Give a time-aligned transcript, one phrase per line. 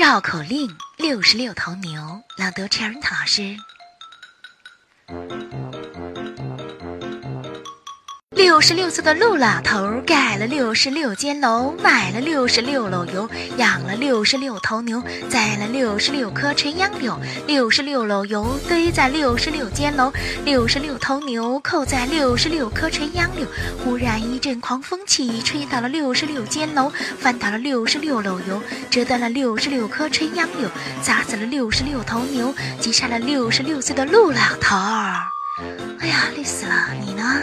[0.00, 2.00] 绕口令：六十六头牛。
[2.38, 3.54] 朗读：Cherry 老师。
[8.42, 13.28] 六十六岁的陆老头盖了六十六间楼，买了六十六篓油，
[13.58, 17.20] 养了六十六头牛，栽了六十六棵垂杨柳。
[17.46, 20.10] 六十六篓油堆在六十六间楼，
[20.42, 23.46] 六十六头牛扣在六十六棵垂杨柳。
[23.84, 30.66] 忽然一阵狂风起，吹倒了六十六间楼，翻倒了六十六篓油，折断了六十六棵垂杨柳，
[31.02, 34.74] 砸死了六十六头牛，击杀了六十六岁的陆老头。
[35.98, 36.88] 哎呀，累死了！
[37.04, 37.42] 你呢？